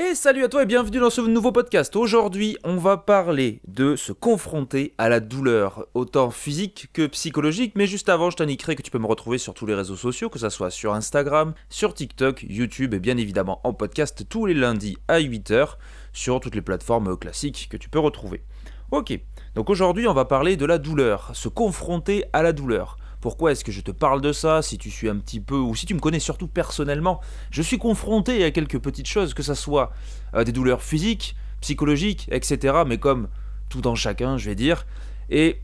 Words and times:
Et 0.00 0.14
salut 0.14 0.44
à 0.44 0.48
toi 0.48 0.62
et 0.62 0.66
bienvenue 0.66 1.00
dans 1.00 1.10
ce 1.10 1.20
nouveau 1.20 1.50
podcast. 1.50 1.96
Aujourd'hui, 1.96 2.56
on 2.62 2.76
va 2.76 2.98
parler 2.98 3.60
de 3.66 3.96
se 3.96 4.12
confronter 4.12 4.94
à 4.96 5.08
la 5.08 5.18
douleur, 5.18 5.88
autant 5.92 6.30
physique 6.30 6.88
que 6.92 7.08
psychologique. 7.08 7.72
Mais 7.74 7.88
juste 7.88 8.08
avant, 8.08 8.30
je 8.30 8.36
t'indiquerai 8.36 8.76
que 8.76 8.82
tu 8.82 8.92
peux 8.92 9.00
me 9.00 9.08
retrouver 9.08 9.38
sur 9.38 9.54
tous 9.54 9.66
les 9.66 9.74
réseaux 9.74 9.96
sociaux, 9.96 10.28
que 10.28 10.38
ce 10.38 10.50
soit 10.50 10.70
sur 10.70 10.94
Instagram, 10.94 11.52
sur 11.68 11.94
TikTok, 11.94 12.46
YouTube 12.48 12.94
et 12.94 13.00
bien 13.00 13.16
évidemment 13.16 13.60
en 13.64 13.72
podcast 13.72 14.24
tous 14.28 14.46
les 14.46 14.54
lundis 14.54 14.98
à 15.08 15.18
8h 15.18 15.70
sur 16.12 16.38
toutes 16.38 16.54
les 16.54 16.62
plateformes 16.62 17.16
classiques 17.16 17.66
que 17.68 17.76
tu 17.76 17.88
peux 17.88 17.98
retrouver. 17.98 18.44
Ok, 18.92 19.18
donc 19.56 19.68
aujourd'hui, 19.68 20.06
on 20.06 20.14
va 20.14 20.26
parler 20.26 20.56
de 20.56 20.64
la 20.64 20.78
douleur, 20.78 21.32
se 21.34 21.48
confronter 21.48 22.24
à 22.32 22.44
la 22.44 22.52
douleur. 22.52 22.98
Pourquoi 23.20 23.52
est-ce 23.52 23.64
que 23.64 23.72
je 23.72 23.80
te 23.80 23.90
parle 23.90 24.20
de 24.20 24.32
ça 24.32 24.62
Si 24.62 24.78
tu 24.78 24.90
suis 24.90 25.08
un 25.08 25.16
petit 25.16 25.40
peu, 25.40 25.56
ou 25.56 25.74
si 25.74 25.86
tu 25.86 25.94
me 25.94 26.00
connais 26.00 26.20
surtout 26.20 26.46
personnellement, 26.46 27.20
je 27.50 27.62
suis 27.62 27.78
confronté 27.78 28.44
à 28.44 28.50
quelques 28.50 28.78
petites 28.78 29.08
choses, 29.08 29.34
que 29.34 29.42
ce 29.42 29.54
soit 29.54 29.92
euh, 30.34 30.44
des 30.44 30.52
douleurs 30.52 30.82
physiques, 30.82 31.34
psychologiques, 31.60 32.28
etc. 32.30 32.82
Mais 32.86 32.98
comme 32.98 33.28
tout 33.68 33.80
dans 33.80 33.94
chacun, 33.94 34.36
je 34.36 34.48
vais 34.48 34.54
dire. 34.54 34.86
Et 35.30 35.60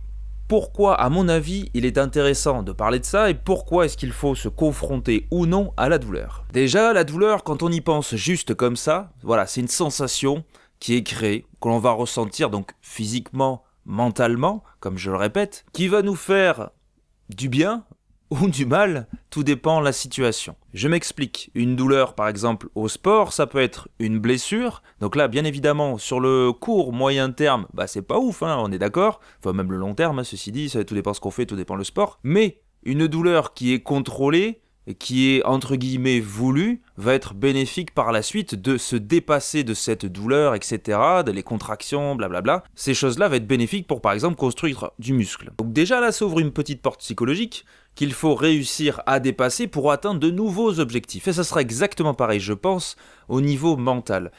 pourquoi, 0.48 1.00
à 1.00 1.08
mon 1.08 1.28
avis, 1.28 1.70
il 1.74 1.86
est 1.86 1.96
intéressant 1.96 2.62
de 2.62 2.72
parler 2.72 2.98
de 2.98 3.04
ça 3.04 3.30
et 3.30 3.34
pourquoi 3.34 3.86
est-ce 3.86 3.96
qu'il 3.96 4.12
faut 4.12 4.34
se 4.34 4.48
confronter 4.48 5.26
ou 5.30 5.46
non 5.46 5.72
à 5.76 5.88
la 5.88 5.98
douleur? 5.98 6.44
Déjà, 6.52 6.92
la 6.92 7.04
douleur, 7.04 7.44
quand 7.44 7.62
on 7.62 7.72
y 7.72 7.80
pense 7.80 8.14
juste 8.14 8.54
comme 8.54 8.76
ça, 8.76 9.12
voilà, 9.22 9.46
c'est 9.46 9.62
une 9.62 9.68
sensation 9.68 10.44
qui 10.80 10.96
est 10.96 11.02
créée, 11.02 11.46
que 11.62 11.68
l'on 11.68 11.78
va 11.78 11.92
ressentir 11.92 12.50
donc 12.50 12.72
physiquement, 12.82 13.62
mentalement, 13.86 14.62
comme 14.80 14.98
je 14.98 15.10
le 15.10 15.16
répète, 15.16 15.64
qui 15.72 15.88
va 15.88 16.02
nous 16.02 16.16
faire 16.16 16.70
du 17.28 17.48
bien 17.48 17.84
ou 18.30 18.48
du 18.48 18.66
mal, 18.66 19.06
tout 19.30 19.44
dépend 19.44 19.80
la 19.80 19.92
situation. 19.92 20.56
Je 20.72 20.88
m'explique. 20.88 21.50
Une 21.54 21.76
douleur, 21.76 22.14
par 22.14 22.28
exemple, 22.28 22.68
au 22.74 22.88
sport, 22.88 23.32
ça 23.32 23.46
peut 23.46 23.60
être 23.60 23.88
une 23.98 24.18
blessure. 24.18 24.82
Donc 25.00 25.14
là, 25.14 25.28
bien 25.28 25.44
évidemment, 25.44 25.98
sur 25.98 26.20
le 26.20 26.52
court, 26.52 26.92
moyen 26.92 27.30
terme, 27.30 27.66
bah 27.74 27.86
c'est 27.86 28.02
pas 28.02 28.18
ouf, 28.18 28.42
hein, 28.42 28.56
on 28.58 28.72
est 28.72 28.78
d'accord. 28.78 29.20
Enfin, 29.40 29.52
même 29.52 29.70
le 29.70 29.78
long 29.78 29.94
terme, 29.94 30.18
hein, 30.18 30.24
ceci 30.24 30.52
dit, 30.52 30.68
ça, 30.68 30.82
tout 30.84 30.94
dépend 30.94 31.14
ce 31.14 31.20
qu'on 31.20 31.30
fait, 31.30 31.46
tout 31.46 31.56
dépend 31.56 31.76
le 31.76 31.84
sport. 31.84 32.18
Mais 32.22 32.60
une 32.82 33.06
douleur 33.06 33.54
qui 33.54 33.72
est 33.72 33.80
contrôlée, 33.80 34.60
qui 34.98 35.30
est 35.30 35.44
entre 35.44 35.76
guillemets 35.76 36.20
voulu 36.20 36.82
va 36.96 37.14
être 37.14 37.34
bénéfique 37.34 37.94
par 37.94 38.12
la 38.12 38.22
suite 38.22 38.54
de 38.54 38.76
se 38.76 38.96
dépasser 38.96 39.64
de 39.64 39.74
cette 39.74 40.04
douleur, 40.06 40.54
etc., 40.54 40.98
de 41.24 41.32
les 41.32 41.42
contractions, 41.42 42.14
blablabla. 42.14 42.64
Ces 42.74 42.94
choses-là 42.94 43.28
vont 43.28 43.36
être 43.36 43.46
bénéfiques 43.46 43.86
pour 43.86 44.00
par 44.00 44.12
exemple 44.12 44.36
construire 44.36 44.90
du 44.98 45.14
muscle. 45.14 45.50
Donc 45.58 45.72
déjà 45.72 46.00
là 46.00 46.12
s'ouvre 46.12 46.40
une 46.40 46.52
petite 46.52 46.82
porte 46.82 47.00
psychologique 47.00 47.64
qu'il 47.94 48.12
faut 48.12 48.34
réussir 48.34 49.00
à 49.06 49.20
dépasser 49.20 49.66
pour 49.68 49.92
atteindre 49.92 50.20
de 50.20 50.30
nouveaux 50.30 50.80
objectifs. 50.80 51.28
Et 51.28 51.32
ça 51.32 51.44
sera 51.44 51.60
exactement 51.60 52.14
pareil, 52.14 52.40
je 52.40 52.52
pense, 52.52 52.96
au 53.28 53.40
niveau 53.40 53.76
mental. 53.76 54.32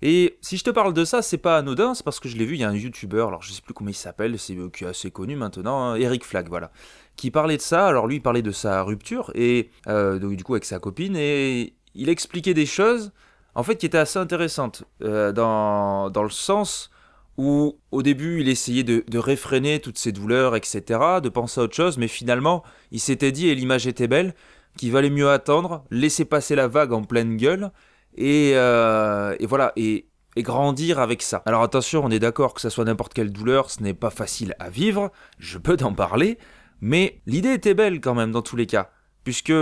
Et 0.00 0.38
si 0.40 0.56
je 0.56 0.64
te 0.64 0.70
parle 0.70 0.94
de 0.94 1.04
ça, 1.04 1.22
c'est 1.22 1.38
pas 1.38 1.58
anodin, 1.58 1.94
c'est 1.94 2.04
parce 2.04 2.20
que 2.20 2.28
je 2.28 2.36
l'ai 2.36 2.44
vu, 2.44 2.54
il 2.54 2.60
y 2.60 2.64
a 2.64 2.68
un 2.68 2.74
youtubeur, 2.74 3.28
alors 3.28 3.42
je 3.42 3.52
sais 3.52 3.62
plus 3.62 3.74
comment 3.74 3.90
il 3.90 3.94
s'appelle, 3.94 4.38
c'est 4.38 4.56
qui 4.72 4.84
est 4.84 4.86
assez 4.86 5.10
connu 5.10 5.34
maintenant, 5.34 5.82
hein, 5.82 5.96
Eric 5.96 6.24
Flag, 6.24 6.48
voilà, 6.48 6.70
qui 7.16 7.30
parlait 7.32 7.56
de 7.56 7.62
ça. 7.62 7.86
Alors 7.86 8.06
lui, 8.06 8.16
il 8.16 8.22
parlait 8.22 8.42
de 8.42 8.52
sa 8.52 8.82
rupture 8.82 9.32
et 9.34 9.70
euh, 9.88 10.18
du 10.18 10.44
coup 10.44 10.54
avec 10.54 10.64
sa 10.64 10.78
copine 10.78 11.16
et 11.16 11.74
il 11.94 12.08
expliquait 12.08 12.54
des 12.54 12.66
choses, 12.66 13.12
en 13.56 13.64
fait, 13.64 13.76
qui 13.76 13.86
étaient 13.86 13.98
assez 13.98 14.20
intéressantes 14.20 14.84
euh, 15.02 15.32
dans, 15.32 16.10
dans 16.10 16.22
le 16.22 16.30
sens 16.30 16.90
où 17.36 17.78
au 17.92 18.02
début 18.02 18.40
il 18.40 18.48
essayait 18.48 18.82
de, 18.82 19.04
de, 19.08 19.18
réfréner 19.18 19.80
toutes 19.80 19.98
ses 19.98 20.12
douleurs, 20.12 20.56
etc., 20.56 21.20
de 21.22 21.28
penser 21.28 21.60
à 21.60 21.64
autre 21.64 21.74
chose, 21.74 21.96
mais 21.96 22.08
finalement 22.08 22.64
il 22.90 23.00
s'était 23.00 23.32
dit, 23.32 23.48
et 23.48 23.54
l'image 23.54 23.86
était 23.86 24.08
belle, 24.08 24.34
qu'il 24.76 24.92
valait 24.92 25.10
mieux 25.10 25.30
attendre, 25.30 25.84
laisser 25.90 26.24
passer 26.24 26.54
la 26.54 26.68
vague 26.68 26.92
en 26.92 27.02
pleine 27.02 27.36
gueule, 27.36 27.70
et, 28.18 28.52
euh, 28.54 29.34
et 29.38 29.46
voilà, 29.46 29.72
et, 29.76 30.06
grandir 30.36 31.00
avec 31.00 31.22
ça. 31.22 31.42
Alors 31.46 31.62
attention, 31.62 32.04
on 32.04 32.10
est 32.10 32.20
d'accord 32.20 32.54
que 32.54 32.60
ça 32.60 32.70
soit 32.70 32.84
n'importe 32.84 33.12
quelle 33.12 33.32
douleur, 33.32 33.70
ce 33.70 33.82
n'est 33.82 33.94
pas 33.94 34.10
facile 34.10 34.54
à 34.60 34.70
vivre, 34.70 35.10
je 35.38 35.58
peux 35.58 35.76
t'en 35.76 35.94
parler, 35.94 36.38
mais 36.80 37.20
l'idée 37.26 37.54
était 37.54 37.74
belle 37.74 38.00
quand 38.00 38.14
même 38.14 38.30
dans 38.30 38.42
tous 38.42 38.54
les 38.54 38.66
cas, 38.66 38.90
puisque 39.24 39.52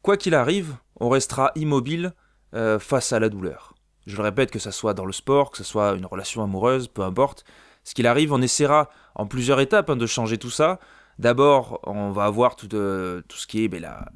quoi 0.00 0.16
qu'il 0.16 0.36
arrive, 0.36 0.76
on 1.00 1.08
restera 1.08 1.50
immobile 1.56 2.12
euh, 2.54 2.78
face 2.78 3.12
à 3.12 3.18
la 3.18 3.28
douleur. 3.28 3.74
Je 4.06 4.16
le 4.16 4.22
répète, 4.22 4.52
que 4.52 4.60
ce 4.60 4.70
soit 4.70 4.94
dans 4.94 5.06
le 5.06 5.12
sport, 5.12 5.50
que 5.50 5.58
ce 5.58 5.64
soit 5.64 5.92
une 5.94 6.06
relation 6.06 6.44
amoureuse, 6.44 6.86
peu 6.86 7.02
importe, 7.02 7.44
ce 7.82 7.94
qu'il 7.94 8.06
arrive, 8.06 8.32
on 8.32 8.40
essaiera 8.40 8.90
en 9.16 9.26
plusieurs 9.26 9.58
étapes 9.58 9.90
hein, 9.90 9.96
de 9.96 10.06
changer 10.06 10.38
tout 10.38 10.50
ça. 10.50 10.78
D'abord, 11.18 11.80
on 11.84 12.12
va 12.12 12.24
avoir 12.26 12.54
tout, 12.54 12.68
euh, 12.74 13.22
ce 13.28 13.46
qui 13.48 13.64
est 13.64 13.68
ben, 13.68 13.82
la, 13.82 14.06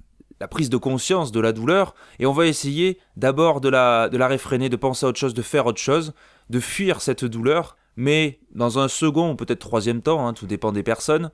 la, 0.41 0.49
prise 0.49 0.71
de 0.71 0.77
conscience 0.77 1.33
de 1.33 1.41
la 1.41 1.53
douleur, 1.53 1.95
et 2.19 2.27
on 2.27 2.33
va 2.33 2.47
essayer 2.47 2.99
d'abord 3.17 3.61
de 3.61 3.69
la, 3.69 4.09
réfréner, 4.27 4.69
de 4.69 4.77
penser 4.77 5.07
à 5.07 5.09
autre 5.09 5.19
chose, 5.19 5.35
de 5.35 5.43
faire 5.43 5.67
autre 5.67 5.81
chose, 5.81 6.15
de 6.51 6.61
fuir 6.61 7.01
cette 7.01 7.25
douleur, 7.25 7.77
mais 7.97 8.41
dans 8.55 8.79
un 8.79 8.89
second, 8.89 9.37
peut-être 9.37 9.61
troisième 9.61 10.03
temps, 10.03 10.27
hein, 10.27 10.33
tout 10.33 10.47
dépend 10.47 10.73
des 10.73 10.83
personnes, 10.83 11.31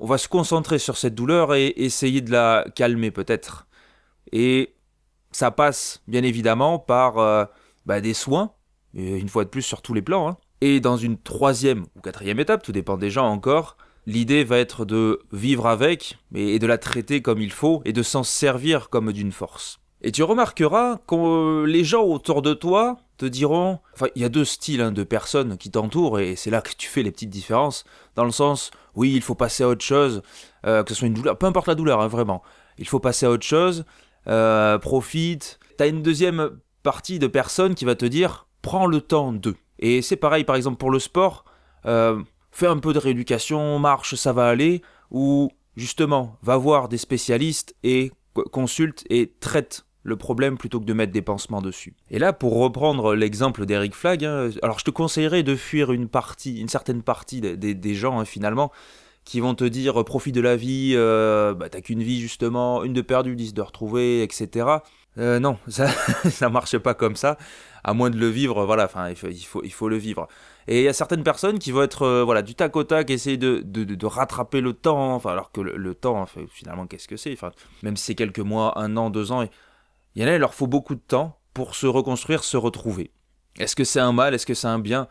on 0.00 0.06
va 0.06 0.18
se 0.18 0.28
concentrer 0.28 0.78
sur 0.78 0.96
cette 0.96 1.14
douleur 1.14 1.54
et 1.54 1.72
essayer 1.76 2.20
de 2.20 2.30
la 2.30 2.64
calmer 2.74 3.10
peut-être. 3.10 3.66
Et 4.30 4.74
ça 5.32 5.50
passe 5.50 6.02
bien 6.06 6.22
évidemment 6.22 6.78
par 6.78 7.18
euh, 7.18 7.44
bah, 7.86 8.00
des 8.00 8.14
soins, 8.14 8.52
et 8.94 9.16
une 9.16 9.28
fois 9.28 9.44
de 9.44 9.50
plus 9.50 9.62
sur 9.62 9.82
tous 9.82 9.94
les 9.94 10.02
plans. 10.02 10.28
Hein. 10.28 10.36
Et 10.60 10.80
dans 10.80 10.96
une 10.96 11.18
troisième 11.18 11.84
ou 11.96 12.00
quatrième 12.00 12.40
étape, 12.40 12.62
tout 12.62 12.72
dépend 12.72 12.96
des 12.96 13.10
gens 13.10 13.28
encore, 13.28 13.76
l'idée 14.08 14.42
va 14.42 14.56
être 14.56 14.86
de 14.86 15.20
vivre 15.32 15.66
avec 15.66 16.18
et 16.34 16.58
de 16.58 16.66
la 16.66 16.78
traiter 16.78 17.20
comme 17.20 17.42
il 17.42 17.52
faut 17.52 17.82
et 17.84 17.92
de 17.92 18.02
s'en 18.02 18.22
servir 18.22 18.88
comme 18.88 19.12
d'une 19.12 19.32
force. 19.32 19.80
Et 20.00 20.12
tu 20.12 20.22
remarqueras 20.22 20.98
que 21.06 21.64
les 21.64 21.84
gens 21.84 22.04
autour 22.04 22.40
de 22.40 22.54
toi 22.54 22.96
te 23.18 23.26
diront, 23.26 23.80
enfin 23.92 24.06
il 24.14 24.22
y 24.22 24.24
a 24.24 24.30
deux 24.30 24.46
styles 24.46 24.80
hein, 24.80 24.92
de 24.92 25.04
personnes 25.04 25.58
qui 25.58 25.70
t'entourent 25.70 26.20
et 26.20 26.36
c'est 26.36 26.50
là 26.50 26.62
que 26.62 26.70
tu 26.74 26.88
fais 26.88 27.02
les 27.02 27.10
petites 27.10 27.28
différences, 27.28 27.84
dans 28.14 28.24
le 28.24 28.30
sens, 28.30 28.70
oui 28.94 29.12
il 29.14 29.20
faut 29.20 29.34
passer 29.34 29.62
à 29.62 29.68
autre 29.68 29.84
chose, 29.84 30.22
euh, 30.64 30.82
que 30.84 30.90
ce 30.90 30.94
soit 30.94 31.08
une 31.08 31.14
douleur, 31.14 31.36
peu 31.36 31.44
importe 31.44 31.66
la 31.66 31.74
douleur 31.74 32.00
hein, 32.00 32.08
vraiment, 32.08 32.42
il 32.78 32.88
faut 32.88 33.00
passer 33.00 33.26
à 33.26 33.30
autre 33.30 33.46
chose, 33.46 33.84
euh, 34.26 34.78
profite. 34.78 35.58
T'as 35.76 35.88
une 35.88 36.02
deuxième 36.02 36.50
partie 36.82 37.18
de 37.18 37.26
personnes 37.26 37.74
qui 37.74 37.84
va 37.84 37.94
te 37.94 38.06
dire, 38.06 38.46
prends 38.62 38.86
le 38.86 39.02
temps 39.02 39.32
de. 39.32 39.54
Et 39.80 40.00
c'est 40.00 40.16
pareil 40.16 40.44
par 40.44 40.56
exemple 40.56 40.78
pour 40.78 40.90
le 40.90 40.98
sport, 40.98 41.44
euh, 41.84 42.22
fais 42.58 42.66
un 42.66 42.78
peu 42.78 42.92
de 42.92 42.98
rééducation, 42.98 43.78
marche, 43.78 44.16
ça 44.16 44.32
va 44.32 44.48
aller, 44.48 44.82
ou 45.12 45.50
justement 45.76 46.36
va 46.42 46.56
voir 46.56 46.88
des 46.88 46.98
spécialistes 46.98 47.76
et 47.84 48.10
consulte 48.50 49.04
et 49.10 49.32
traite 49.38 49.84
le 50.02 50.16
problème 50.16 50.58
plutôt 50.58 50.80
que 50.80 50.84
de 50.84 50.92
mettre 50.92 51.12
des 51.12 51.22
pansements 51.22 51.62
dessus. 51.62 51.94
Et 52.10 52.18
là, 52.18 52.32
pour 52.32 52.58
reprendre 52.58 53.14
l'exemple 53.14 53.64
d'Eric 53.64 53.94
Flag, 53.94 54.24
hein, 54.24 54.50
alors 54.62 54.80
je 54.80 54.84
te 54.84 54.90
conseillerais 54.90 55.44
de 55.44 55.54
fuir 55.54 55.92
une 55.92 56.08
partie, 56.08 56.58
une 56.60 56.68
certaine 56.68 57.02
partie 57.02 57.40
des, 57.40 57.94
gens 57.94 58.18
hein, 58.18 58.24
finalement, 58.24 58.72
qui 59.24 59.38
vont 59.38 59.54
te 59.54 59.64
dire 59.64 60.04
profite 60.04 60.34
de 60.34 60.40
la 60.40 60.56
vie, 60.56 60.94
euh, 60.96 61.54
bah, 61.54 61.68
t'as 61.68 61.80
qu'une 61.80 62.02
vie 62.02 62.20
justement, 62.20 62.82
une 62.82 62.92
de 62.92 63.02
perdue, 63.02 63.36
dix 63.36 63.54
de 63.54 63.62
retrouvée, 63.62 64.22
etc. 64.24 64.66
Euh, 65.18 65.40
non, 65.40 65.58
ça, 65.68 65.88
ça 66.30 66.48
marche 66.48 66.78
pas 66.78 66.94
comme 66.94 67.16
ça. 67.16 67.36
À 67.84 67.94
moins 67.94 68.10
de 68.10 68.18
le 68.18 68.28
vivre, 68.28 68.64
voilà, 68.64 68.84
enfin, 68.84 69.10
il 69.10 69.16
faut, 69.72 69.88
le 69.88 69.96
vivre. 69.96 70.28
Et 70.66 70.80
il 70.80 70.84
y 70.84 70.88
a 70.88 70.92
certaines 70.92 71.22
personnes 71.22 71.58
qui 71.58 71.72
vont 71.72 71.82
être, 71.82 72.02
euh, 72.02 72.24
voilà, 72.24 72.42
du 72.42 72.54
tac 72.54 72.76
au 72.76 72.84
tac, 72.84 73.08
essayer 73.10 73.36
de, 73.36 73.62
de, 73.62 74.06
rattraper 74.06 74.60
le 74.60 74.72
temps, 74.72 75.14
enfin, 75.14 75.30
alors 75.30 75.52
que 75.52 75.60
le, 75.60 75.94
temps, 75.94 76.26
finalement, 76.50 76.86
qu'est-ce 76.86 77.08
que 77.08 77.16
c'est? 77.16 77.36
Même 77.82 77.96
si 77.96 78.04
c'est 78.04 78.14
quelques 78.14 78.40
mois, 78.40 78.78
un 78.78 78.96
an, 78.96 79.10
deux 79.10 79.32
ans, 79.32 79.42
il 80.14 80.22
y 80.22 80.24
en 80.24 80.28
a, 80.28 80.34
il 80.34 80.38
leur 80.38 80.54
faut 80.54 80.66
beaucoup 80.66 80.94
de 80.94 81.00
temps 81.00 81.38
pour 81.54 81.74
se 81.74 81.86
reconstruire, 81.86 82.44
se 82.44 82.56
retrouver. 82.56 83.12
Est-ce 83.58 83.76
que 83.76 83.84
c'est 83.84 84.00
un 84.00 84.12
mal? 84.12 84.34
Est-ce 84.34 84.46
que 84.46 84.54
c'est 84.54 84.68
un 84.68 84.78
bien? 84.78 85.08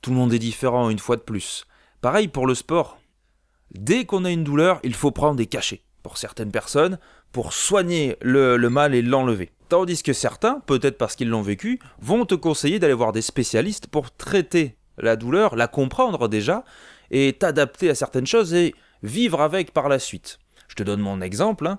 Tout 0.00 0.10
le 0.10 0.16
monde 0.16 0.32
est 0.32 0.38
différent, 0.38 0.90
une 0.90 0.98
fois 0.98 1.16
de 1.16 1.22
plus. 1.22 1.66
Pareil 2.00 2.28
pour 2.28 2.46
le 2.46 2.54
sport. 2.54 2.98
Dès 3.72 4.04
qu'on 4.04 4.24
a 4.24 4.30
une 4.30 4.44
douleur, 4.44 4.80
il 4.82 4.94
faut 4.94 5.10
prendre 5.10 5.36
des 5.36 5.46
cachets. 5.46 5.82
Pour 6.08 6.16
certaines 6.16 6.50
personnes, 6.50 6.98
pour 7.32 7.52
soigner 7.52 8.16
le, 8.22 8.56
mal 8.70 8.94
et 8.94 9.02
l'enlever. 9.02 9.50
Tandis 9.68 10.02
que 10.02 10.14
certains, 10.14 10.62
peut-être 10.64 10.96
parce 10.96 11.16
qu'ils 11.16 11.28
l'ont 11.28 11.42
vécu, 11.42 11.80
vont 12.00 12.24
te 12.24 12.34
conseiller 12.34 12.78
d'aller 12.78 12.94
voir 12.94 13.12
des 13.12 13.20
spécialistes 13.20 13.88
pour 13.88 14.10
traiter 14.10 14.78
la 14.96 15.16
douleur, 15.16 15.54
la 15.54 15.68
comprendre 15.68 16.26
déjà, 16.26 16.64
et 17.10 17.34
t'adapter 17.34 17.90
à 17.90 17.94
certaines 17.94 18.26
choses 18.26 18.54
et 18.54 18.74
vivre 19.02 19.42
avec 19.42 19.74
par 19.74 19.90
la 19.90 19.98
suite. 19.98 20.38
Je 20.68 20.76
te 20.76 20.82
donne 20.82 21.00
mon 21.00 21.20
exemple. 21.20 21.66
Hein. 21.66 21.78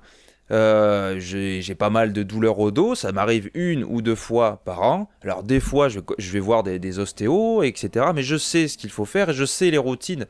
Euh, 0.51 1.15
j'ai 1.17 1.73
pas 1.73 1.89
mal 1.89 2.13
de 2.13 2.21
douleurs 2.21 2.59
au 2.59 2.69
dos, 2.69 2.93
ça 2.93 3.11
m'arrive 3.11 3.49
une 3.55 3.83
ou 3.83 4.03
deux 4.03 4.13
fois 4.13 4.61
par 4.63 4.83
an. 4.83 5.09
Alors 5.23 5.41
des 5.41 5.59
fois, 5.59 5.89
je, 5.89 6.01
vais 6.31 6.39
voir 6.39 6.61
des, 6.61 6.77
des, 6.77 6.99
ostéos, 6.99 7.63
etc. 7.63 8.05
Mais 8.13 8.21
je 8.21 8.37
sais 8.37 8.67
ce 8.67 8.77
qu'il 8.77 8.91
faut 8.91 9.05
faire 9.05 9.33
je 9.33 9.45
sais 9.45 9.71
les 9.71 9.79
routines 9.79 10.27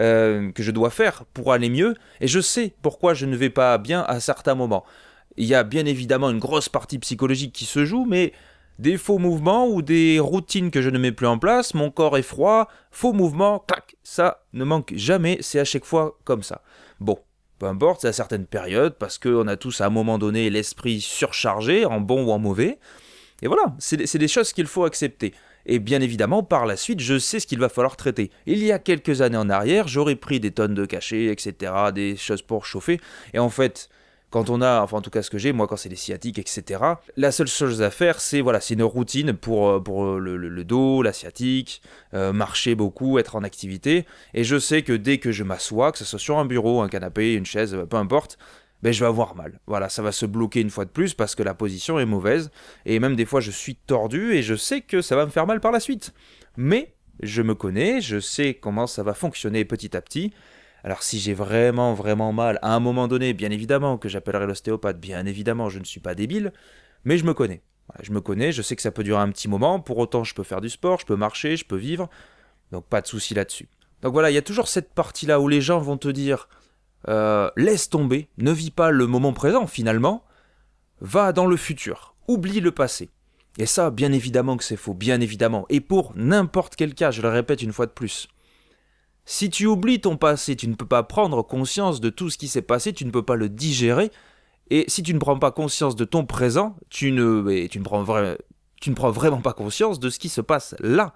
euh, 0.00 0.50
que 0.52 0.62
je 0.62 0.70
dois 0.70 0.90
faire 0.90 1.24
pour 1.34 1.52
aller 1.52 1.70
mieux. 1.70 1.94
Et 2.20 2.28
je 2.28 2.40
sais 2.40 2.74
pourquoi 2.82 3.14
je 3.14 3.26
ne 3.26 3.36
vais 3.36 3.50
pas 3.50 3.78
bien 3.78 4.02
à 4.02 4.20
certains 4.20 4.54
moments. 4.54 4.84
Il 5.36 5.46
y 5.46 5.54
a 5.54 5.64
bien 5.64 5.86
évidemment 5.86 6.30
une 6.30 6.38
grosse 6.38 6.68
partie 6.68 6.98
psychologique 6.98 7.52
qui 7.52 7.64
se 7.64 7.84
joue, 7.84 8.04
mais 8.04 8.32
des 8.78 8.96
faux 8.96 9.18
mouvements 9.18 9.68
ou 9.68 9.82
des 9.82 10.18
routines 10.18 10.70
que 10.70 10.82
je 10.82 10.90
ne 10.90 10.98
mets 10.98 11.12
plus 11.12 11.26
en 11.26 11.38
place, 11.38 11.74
mon 11.74 11.90
corps 11.90 12.18
est 12.18 12.22
froid, 12.22 12.68
faux 12.90 13.12
mouvements, 13.12 13.60
clac, 13.60 13.96
ça 14.02 14.44
ne 14.52 14.64
manque 14.64 14.92
jamais, 14.96 15.38
c'est 15.40 15.60
à 15.60 15.64
chaque 15.64 15.84
fois 15.84 16.18
comme 16.24 16.42
ça. 16.42 16.62
Bon, 17.00 17.18
peu 17.58 17.66
importe, 17.66 18.00
c'est 18.02 18.08
à 18.08 18.12
certaines 18.12 18.46
périodes, 18.46 18.96
parce 18.98 19.18
qu'on 19.18 19.46
a 19.46 19.56
tous 19.56 19.80
à 19.80 19.86
un 19.86 19.90
moment 19.90 20.18
donné 20.18 20.50
l'esprit 20.50 21.00
surchargé, 21.00 21.84
en 21.84 22.00
bon 22.00 22.24
ou 22.24 22.30
en 22.32 22.38
mauvais. 22.38 22.78
Et 23.42 23.46
voilà, 23.46 23.74
c'est 23.78 24.18
des 24.18 24.28
choses 24.28 24.52
qu'il 24.52 24.66
faut 24.66 24.84
accepter. 24.84 25.34
Et 25.66 25.78
bien 25.78 26.00
évidemment, 26.00 26.42
par 26.42 26.66
la 26.66 26.76
suite, 26.76 27.00
je 27.00 27.18
sais 27.18 27.40
ce 27.40 27.46
qu'il 27.46 27.58
va 27.58 27.68
falloir 27.68 27.96
traiter. 27.96 28.30
Il 28.46 28.62
y 28.62 28.72
a 28.72 28.78
quelques 28.78 29.20
années 29.22 29.36
en 29.36 29.48
arrière, 29.48 29.88
j'aurais 29.88 30.16
pris 30.16 30.40
des 30.40 30.50
tonnes 30.50 30.74
de 30.74 30.84
cachets, 30.84 31.26
etc., 31.26 31.72
des 31.94 32.16
choses 32.16 32.42
pour 32.42 32.66
chauffer. 32.66 33.00
Et 33.32 33.38
en 33.38 33.48
fait, 33.48 33.88
quand 34.34 34.50
on 34.50 34.60
a, 34.62 34.80
enfin 34.82 34.96
en 34.96 35.00
tout 35.00 35.10
cas 35.10 35.22
ce 35.22 35.30
que 35.30 35.38
j'ai, 35.38 35.52
moi 35.52 35.68
quand 35.68 35.76
c'est 35.76 35.88
les 35.88 35.94
sciatiques, 35.94 36.40
etc., 36.40 36.80
la 37.16 37.30
seule 37.30 37.46
chose 37.46 37.82
à 37.82 37.90
faire, 37.90 38.20
c'est 38.20 38.40
voilà, 38.40 38.60
c'est 38.60 38.74
une 38.74 38.82
routine 38.82 39.32
pour, 39.32 39.68
euh, 39.68 39.80
pour 39.80 40.16
le, 40.16 40.64
dos, 40.64 41.02
la 41.02 41.12
sciatique, 41.12 41.80
euh, 42.14 42.32
marcher 42.32 42.74
beaucoup, 42.74 43.20
être 43.20 43.36
en 43.36 43.44
activité. 43.44 44.06
Et 44.34 44.42
je 44.42 44.58
sais 44.58 44.82
que 44.82 44.92
dès 44.92 45.18
que 45.18 45.30
je 45.30 45.44
m'assois, 45.44 45.92
que 45.92 45.98
ce 45.98 46.04
soit 46.04 46.18
sur 46.18 46.36
un 46.38 46.46
bureau, 46.46 46.82
un 46.82 46.88
canapé, 46.88 47.34
une 47.34 47.46
chaise, 47.46 47.78
peu 47.88 47.96
importe, 47.96 48.36
ben, 48.84 48.92
je 48.92 49.00
vais 49.00 49.06
avoir 49.06 49.34
mal. 49.34 49.58
Voilà, 49.66 49.88
ça 49.88 50.02
va 50.02 50.12
se 50.12 50.26
bloquer 50.26 50.60
une 50.60 50.68
fois 50.68 50.84
de 50.84 50.90
plus 50.90 51.14
parce 51.14 51.34
que 51.34 51.42
la 51.42 51.54
position 51.54 51.98
est 51.98 52.04
mauvaise. 52.04 52.50
Et 52.84 53.00
même 53.00 53.16
des 53.16 53.24
fois, 53.24 53.40
je 53.40 53.50
suis 53.50 53.76
tordu 53.76 54.34
et 54.34 54.42
je 54.42 54.54
sais 54.54 54.82
que 54.82 55.00
ça 55.00 55.16
va 55.16 55.24
me 55.24 55.30
faire 55.30 55.46
mal 55.46 55.58
par 55.60 55.72
la 55.72 55.80
suite. 55.80 56.12
Mais 56.58 56.94
je 57.22 57.40
me 57.40 57.54
connais, 57.54 58.02
je 58.02 58.20
sais 58.20 58.52
comment 58.52 58.86
ça 58.86 59.02
va 59.02 59.14
fonctionner 59.14 59.64
petit 59.64 59.96
à 59.96 60.02
petit. 60.02 60.34
Alors 60.82 61.02
si 61.02 61.18
j'ai 61.18 61.32
vraiment 61.32 61.94
vraiment 61.94 62.34
mal 62.34 62.58
à 62.60 62.74
un 62.74 62.80
moment 62.80 63.08
donné, 63.08 63.32
bien 63.32 63.50
évidemment 63.50 63.96
que 63.96 64.10
j'appellerai 64.10 64.46
l'ostéopathe, 64.46 65.00
bien 65.00 65.24
évidemment 65.24 65.70
je 65.70 65.78
ne 65.78 65.84
suis 65.84 66.00
pas 66.00 66.14
débile, 66.14 66.52
mais 67.04 67.16
je 67.16 67.24
me 67.24 67.32
connais. 67.32 67.62
je 68.02 68.12
me 68.12 68.20
connais, 68.20 68.52
je 68.52 68.60
sais 68.60 68.76
que 68.76 68.82
ça 68.82 68.90
peut 68.90 69.02
durer 69.02 69.22
un 69.22 69.30
petit 69.30 69.48
moment, 69.48 69.80
pour 69.80 69.96
autant 69.96 70.24
je 70.24 70.34
peux 70.34 70.42
faire 70.42 70.60
du 70.60 70.68
sport, 70.68 71.00
je 71.00 71.06
peux 71.06 71.16
marcher, 71.16 71.56
je 71.56 71.64
peux 71.64 71.76
vivre, 71.76 72.10
donc 72.70 72.84
pas 72.84 73.00
de 73.00 73.06
souci 73.06 73.32
là-dessus. 73.32 73.70
Donc 74.02 74.12
voilà, 74.12 74.30
il 74.30 74.34
y 74.34 74.38
a 74.38 74.42
toujours 74.42 74.68
cette 74.68 74.92
partie-là 74.92 75.40
où 75.40 75.48
les 75.48 75.62
gens 75.62 75.78
vont 75.78 75.96
te 75.96 76.08
dire 76.08 76.48
euh, 77.08 77.50
laisse 77.56 77.88
tomber, 77.88 78.28
ne 78.38 78.52
vis 78.52 78.70
pas 78.70 78.90
le 78.90 79.06
moment 79.06 79.32
présent 79.32 79.66
finalement, 79.66 80.24
va 81.00 81.32
dans 81.32 81.46
le 81.46 81.56
futur, 81.56 82.14
oublie 82.28 82.60
le 82.60 82.72
passé. 82.72 83.10
Et 83.58 83.66
ça, 83.66 83.90
bien 83.90 84.12
évidemment 84.12 84.56
que 84.56 84.64
c'est 84.64 84.76
faux, 84.76 84.94
bien 84.94 85.20
évidemment. 85.20 85.66
Et 85.68 85.80
pour 85.80 86.12
n'importe 86.16 86.74
quel 86.76 86.94
cas, 86.94 87.10
je 87.10 87.22
le 87.22 87.28
répète 87.28 87.62
une 87.62 87.72
fois 87.72 87.86
de 87.86 87.92
plus, 87.92 88.28
si 89.26 89.48
tu 89.48 89.66
oublies 89.66 90.00
ton 90.00 90.16
passé, 90.16 90.54
tu 90.54 90.68
ne 90.68 90.74
peux 90.74 90.86
pas 90.86 91.02
prendre 91.02 91.42
conscience 91.42 92.00
de 92.00 92.10
tout 92.10 92.28
ce 92.28 92.36
qui 92.36 92.48
s'est 92.48 92.62
passé, 92.62 92.92
tu 92.92 93.06
ne 93.06 93.10
peux 93.10 93.22
pas 93.22 93.36
le 93.36 93.48
digérer. 93.48 94.10
Et 94.70 94.84
si 94.88 95.02
tu 95.02 95.14
ne 95.14 95.18
prends 95.18 95.38
pas 95.38 95.50
conscience 95.50 95.96
de 95.96 96.04
ton 96.04 96.26
présent, 96.26 96.76
tu 96.90 97.10
ne, 97.10 97.80
prends 97.82 99.10
vraiment 99.10 99.40
pas 99.40 99.52
conscience 99.52 99.98
de 99.98 100.10
ce 100.10 100.18
qui 100.18 100.28
se 100.28 100.40
passe 100.40 100.74
là, 100.78 101.14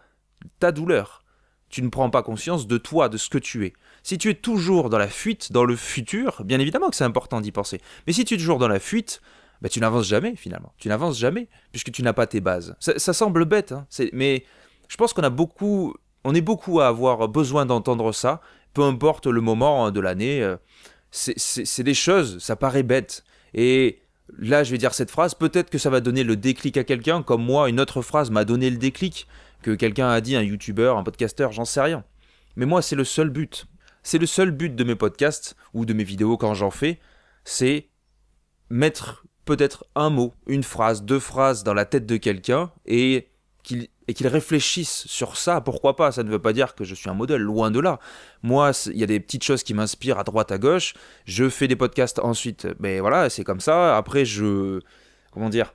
ta 0.58 0.72
douleur. 0.72 1.22
Tu 1.68 1.82
ne 1.82 1.88
prends 1.88 2.10
pas 2.10 2.22
conscience 2.22 2.66
de 2.66 2.78
toi, 2.78 3.08
de 3.08 3.16
ce 3.16 3.28
que 3.28 3.38
tu 3.38 3.66
es. 3.66 3.72
Si 4.02 4.16
tu 4.16 4.30
es 4.30 4.34
toujours 4.34 4.90
dans 4.90 4.98
la 4.98 5.08
fuite, 5.08 5.52
dans 5.52 5.64
le 5.64 5.76
futur, 5.76 6.42
bien 6.44 6.58
évidemment 6.60 6.88
que 6.88 6.96
c'est 6.96 7.04
important 7.04 7.40
d'y 7.40 7.52
penser. 7.52 7.80
Mais 8.06 8.12
si 8.12 8.24
tu 8.24 8.34
es 8.34 8.36
toujours 8.38 8.58
dans 8.58 8.68
la 8.68 8.80
fuite, 8.80 9.20
bah, 9.60 9.68
tu 9.68 9.80
n'avances 9.80 10.06
jamais 10.06 10.34
finalement. 10.36 10.72
Tu 10.78 10.88
n'avances 10.88 11.18
jamais, 11.18 11.48
puisque 11.72 11.92
tu 11.92 12.02
n'as 12.02 12.12
pas 12.12 12.26
tes 12.26 12.40
bases. 12.40 12.76
Ça, 12.80 13.12
semble 13.12 13.44
bête, 13.44 13.72
hein, 13.72 13.86
mais 14.12 14.44
je 14.88 14.96
pense 14.96 15.12
qu'on 15.12 15.22
a 15.22 15.30
beaucoup 15.30 15.94
on 16.24 16.34
est 16.34 16.40
beaucoup 16.40 16.80
à 16.80 16.88
avoir 16.88 17.28
besoin 17.28 17.64
d'entendre 17.64 18.12
ça, 18.12 18.40
peu 18.74 18.82
importe 18.82 19.26
le 19.26 19.40
moment 19.40 19.86
hein, 19.86 19.90
de 19.92 20.00
l'année. 20.00 20.42
Euh, 20.42 20.56
c'est 21.10 21.82
des 21.82 21.94
choses, 21.94 22.38
ça 22.38 22.56
paraît 22.56 22.82
bête. 22.82 23.24
Et 23.54 24.02
là, 24.36 24.62
je 24.62 24.70
vais 24.70 24.78
dire 24.78 24.94
cette 24.94 25.10
phrase, 25.10 25.34
peut-être 25.34 25.70
que 25.70 25.78
ça 25.78 25.90
va 25.90 26.00
donner 26.00 26.24
le 26.24 26.36
déclic 26.36 26.76
à 26.76 26.84
quelqu'un, 26.84 27.22
comme 27.22 27.42
moi, 27.42 27.68
une 27.68 27.80
autre 27.80 28.02
phrase 28.02 28.30
m'a 28.30 28.44
donné 28.44 28.68
le 28.68 28.76
déclic, 28.76 29.26
que 29.62 29.74
quelqu'un 29.74 30.08
a 30.08 30.20
dit, 30.20 30.36
un 30.36 30.42
youtubeur, 30.42 30.96
un 30.96 31.02
podcasteur, 31.02 31.52
j'en 31.52 31.64
sais 31.64 31.80
rien. 31.80 32.04
Mais 32.56 32.66
moi, 32.66 32.82
c'est 32.82 32.96
le 32.96 33.04
seul 33.04 33.30
but. 33.30 33.66
C'est 34.02 34.18
le 34.18 34.26
seul 34.26 34.50
but 34.50 34.74
de 34.74 34.84
mes 34.84 34.94
podcasts, 34.94 35.56
ou 35.74 35.84
de 35.84 35.92
mes 35.92 36.04
vidéos 36.04 36.36
quand 36.36 36.54
j'en 36.54 36.70
fais, 36.70 36.98
c'est 37.44 37.88
mettre 38.70 39.24
peut-être 39.44 39.86
un 39.94 40.10
mot, 40.10 40.34
une 40.46 40.62
phrase, 40.62 41.02
deux 41.02 41.20
phrases 41.20 41.64
dans 41.64 41.74
la 41.74 41.84
tête 41.84 42.06
de 42.06 42.16
quelqu'un, 42.16 42.70
et 42.86 43.28
qu'il 43.62 43.88
et 44.08 44.60
sur 44.60 45.36
ça, 45.36 45.60
pourquoi 45.60 45.94
pas? 45.94 46.12
Ça 46.12 46.22
ne 46.22 46.30
veut 46.30 46.38
pas 46.38 46.54
dire 46.54 46.74
que 46.74 46.82
je 46.82 46.94
suis 46.94 47.10
un 47.10 47.14
modèle, 47.14 47.42
loin 47.42 47.70
de 47.70 47.78
là. 47.78 47.98
Moi, 48.42 48.70
il 48.86 48.96
y 48.96 49.02
a 49.02 49.06
des 49.06 49.20
petites 49.20 49.44
choses 49.44 49.62
qui 49.62 49.74
m'inspirent 49.74 50.18
à 50.18 50.24
droite, 50.24 50.50
à 50.50 50.56
gauche. 50.56 50.94
Je 51.26 51.50
fais 51.50 51.68
des 51.68 51.76
podcasts 51.76 52.18
ensuite, 52.18 52.66
mais 52.80 53.00
voilà, 53.00 53.28
c'est 53.28 53.44
comme 53.44 53.60
ça. 53.60 53.98
Après, 53.98 54.24
je. 54.24 54.80
Comment 55.30 55.50
dire 55.50 55.74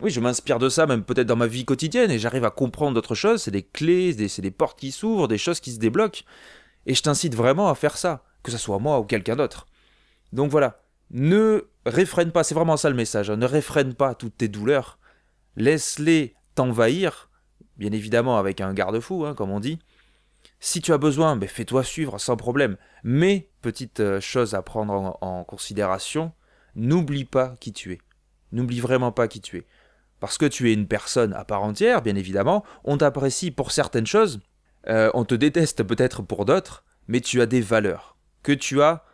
oui, 0.00 0.10
je 0.10 0.20
m'inspire 0.20 0.58
de 0.58 0.68
ça, 0.68 0.86
même 0.86 1.04
peut-être 1.04 1.26
dans 1.26 1.36
ma 1.36 1.46
vie 1.46 1.64
quotidienne, 1.64 2.10
et 2.10 2.18
j'arrive 2.18 2.44
à 2.44 2.50
comprendre 2.50 2.94
d'autres 2.94 3.14
choses. 3.14 3.42
C'est 3.42 3.50
des 3.50 3.62
clés, 3.62 4.28
c'est 4.28 4.42
des 4.42 4.50
portes 4.50 4.78
qui 4.78 4.92
s'ouvrent, 4.92 5.28
des 5.28 5.38
choses 5.38 5.60
qui 5.60 5.72
se 5.72 5.78
débloquent. 5.78 6.22
Et 6.86 6.94
je 6.94 7.02
t'incite 7.02 7.34
vraiment 7.34 7.68
à 7.68 7.74
faire 7.74 7.96
ça, 7.96 8.24
que 8.42 8.52
ce 8.52 8.58
soit 8.58 8.78
moi 8.78 9.00
ou 9.00 9.04
quelqu'un 9.04 9.36
d'autre. 9.36 9.66
Donc 10.32 10.50
voilà, 10.50 10.82
ne 11.10 11.64
réfrène 11.86 12.30
pas, 12.30 12.44
c'est 12.44 12.54
vraiment 12.54 12.76
ça 12.76 12.90
le 12.90 12.96
message, 12.96 13.30
hein. 13.30 13.36
ne 13.36 13.46
réfrène 13.46 13.94
pas 13.94 14.14
toutes 14.14 14.36
tes 14.36 14.48
douleurs. 14.48 14.98
Laisse-les 15.56 16.34
t'envahir 16.54 17.30
bien 17.76 17.92
évidemment 17.92 18.38
avec 18.38 18.60
un 18.60 18.72
garde-fou, 18.72 19.24
hein, 19.24 19.34
comme 19.34 19.50
on 19.50 19.60
dit. 19.60 19.78
Si 20.60 20.80
tu 20.80 20.92
as 20.92 20.98
besoin, 20.98 21.36
ben 21.36 21.48
fais-toi 21.48 21.84
suivre 21.84 22.18
sans 22.18 22.36
problème. 22.36 22.76
Mais, 23.04 23.50
petite 23.62 24.00
euh, 24.00 24.20
chose 24.20 24.54
à 24.54 24.62
prendre 24.62 25.18
en, 25.20 25.44
considération, 25.44 26.32
n'oublie 26.74 27.24
pas 27.24 27.54
qui 27.60 27.72
tu 27.72 27.92
es. 27.92 28.00
N'oublie 28.52 28.80
vraiment 28.80 29.12
pas 29.12 29.28
qui 29.28 29.40
tu 29.40 29.58
es. 29.58 29.66
Parce 30.20 30.38
que 30.38 30.46
tu 30.46 30.70
es 30.70 30.74
une 30.74 30.86
personne 30.86 31.32
à 31.34 31.44
part 31.44 31.62
entière, 31.62 32.02
bien 32.02 32.16
évidemment, 32.16 32.64
on 32.84 32.98
t'apprécie 32.98 33.50
pour 33.50 33.72
certaines 33.72 34.06
choses, 34.06 34.40
euh, 34.88 35.10
on 35.14 35.24
te 35.24 35.34
déteste 35.34 35.82
peut-être 35.82 36.22
pour 36.22 36.44
d'autres, 36.44 36.84
mais 37.08 37.20
tu 37.20 37.40
as 37.40 37.46
des 37.46 37.60
valeurs 37.60 38.16
que 38.42 38.52
tu 38.52 38.80
as 38.82 39.04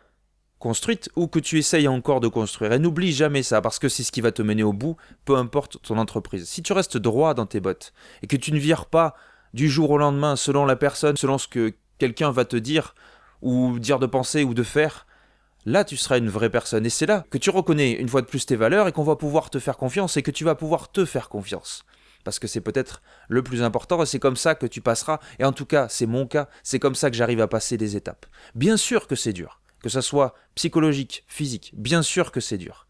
construite 0.59 1.09
ou 1.17 1.27
que 1.27 1.39
tu 1.39 1.57
essayes 1.57 1.89
encore 1.89 2.21
de 2.21 2.29
construire. 2.29 2.71
Et 2.71 2.79
n'oublie 2.79 3.11
jamais 3.11 3.43
ça, 3.43 3.61
parce 3.61 3.79
que 3.79 3.89
c'est 3.89 4.03
ce 4.03 4.13
qui 4.13 4.21
va 4.21 4.31
te 4.31 4.41
mener 4.41 4.63
au 4.63 4.71
bout, 4.71 4.95
peu 5.25 5.35
importe 5.35 5.81
ton 5.81 5.97
entreprise. 5.97 6.47
Si 6.47 6.63
tu 6.63 6.71
restes 6.71 6.97
droit 6.97 7.33
dans 7.33 7.45
tes 7.45 7.59
bottes 7.59 7.91
et 8.21 8.27
que 8.27 8.37
tu 8.37 8.53
ne 8.53 8.59
vires 8.59 8.85
pas 8.85 9.13
du 9.53 9.69
jour 9.69 9.89
au 9.91 9.97
lendemain 9.97 10.37
selon 10.37 10.65
la 10.65 10.77
personne, 10.77 11.17
selon 11.17 11.37
ce 11.37 11.49
que 11.49 11.73
quelqu'un 11.97 12.31
va 12.31 12.45
te 12.45 12.55
dire 12.55 12.95
ou 13.41 13.77
dire 13.77 13.99
de 13.99 14.05
penser 14.05 14.45
ou 14.45 14.53
de 14.53 14.63
faire, 14.63 15.05
là 15.65 15.83
tu 15.83 15.97
seras 15.97 16.17
une 16.17 16.29
vraie 16.29 16.49
personne. 16.49 16.85
Et 16.85 16.89
c'est 16.89 17.05
là 17.05 17.25
que 17.29 17.37
tu 17.37 17.49
reconnais 17.49 17.91
une 17.91 18.09
fois 18.09 18.21
de 18.21 18.27
plus 18.27 18.45
tes 18.45 18.55
valeurs 18.55 18.87
et 18.87 18.91
qu'on 18.91 19.03
va 19.03 19.15
pouvoir 19.15 19.49
te 19.49 19.59
faire 19.59 19.77
confiance 19.77 20.17
et 20.17 20.23
que 20.23 20.31
tu 20.31 20.43
vas 20.43 20.55
pouvoir 20.55 20.91
te 20.91 21.05
faire 21.05 21.29
confiance. 21.29 21.85
Parce 22.23 22.39
que 22.39 22.47
c'est 22.47 22.61
peut-être 22.61 23.01
le 23.27 23.43
plus 23.43 23.63
important 23.63 24.01
et 24.01 24.05
c'est 24.05 24.19
comme 24.19 24.37
ça 24.37 24.55
que 24.55 24.65
tu 24.65 24.81
passeras. 24.81 25.19
Et 25.39 25.45
en 25.45 25.51
tout 25.51 25.65
cas, 25.65 25.87
c'est 25.89 26.05
mon 26.05 26.25
cas, 26.25 26.47
c'est 26.63 26.79
comme 26.79 26.95
ça 26.95 27.09
que 27.09 27.17
j'arrive 27.17 27.41
à 27.41 27.47
passer 27.47 27.77
des 27.77 27.95
étapes. 27.97 28.25
Bien 28.55 28.77
sûr 28.77 29.07
que 29.07 29.15
c'est 29.15 29.33
dur 29.33 29.59
que 29.83 29.89
ça 29.89 30.01
soit 30.01 30.33
psychologique, 30.55 31.25
physique, 31.27 31.73
bien 31.75 32.01
sûr 32.01 32.31
que 32.31 32.39
c'est 32.39 32.57
dur. 32.57 32.87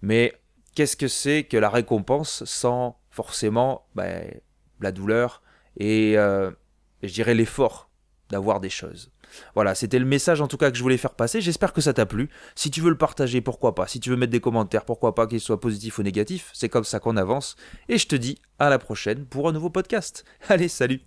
Mais 0.00 0.40
qu'est-ce 0.74 0.96
que 0.96 1.06
c'est 1.06 1.44
que 1.44 1.58
la 1.58 1.68
récompense 1.68 2.42
sans 2.44 2.98
forcément 3.10 3.86
ben, 3.94 4.26
la 4.80 4.90
douleur 4.90 5.42
et 5.76 6.16
euh, 6.16 6.50
je 7.02 7.12
dirais 7.12 7.34
l'effort 7.34 7.90
d'avoir 8.32 8.58
des 8.58 8.70
choses. 8.70 9.10
Voilà, 9.54 9.74
c'était 9.74 9.98
le 9.98 10.04
message 10.04 10.40
en 10.40 10.48
tout 10.48 10.56
cas 10.56 10.70
que 10.70 10.76
je 10.76 10.82
voulais 10.82 10.96
faire 10.96 11.14
passer. 11.14 11.40
J'espère 11.40 11.72
que 11.72 11.80
ça 11.80 11.92
t'a 11.92 12.06
plu. 12.06 12.28
Si 12.54 12.70
tu 12.70 12.80
veux 12.80 12.90
le 12.90 12.98
partager, 12.98 13.40
pourquoi 13.40 13.74
pas. 13.74 13.86
Si 13.86 14.00
tu 14.00 14.10
veux 14.10 14.16
mettre 14.16 14.32
des 14.32 14.40
commentaires, 14.40 14.84
pourquoi 14.84 15.14
pas, 15.14 15.26
qu'ils 15.26 15.40
soient 15.40 15.60
positifs 15.60 15.98
ou 15.98 16.02
négatifs. 16.02 16.50
C'est 16.52 16.68
comme 16.68 16.84
ça 16.84 16.98
qu'on 16.98 17.16
avance. 17.16 17.56
Et 17.88 17.98
je 17.98 18.08
te 18.08 18.16
dis 18.16 18.38
à 18.58 18.68
la 18.68 18.78
prochaine 18.78 19.24
pour 19.24 19.48
un 19.48 19.52
nouveau 19.52 19.70
podcast. 19.70 20.24
Allez, 20.48 20.68
salut 20.68 21.00